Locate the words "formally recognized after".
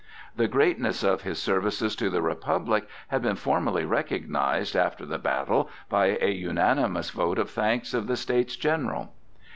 3.35-5.05